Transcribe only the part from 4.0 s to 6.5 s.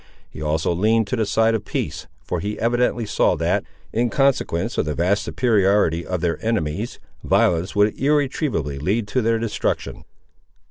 consequence of the vast superiority of their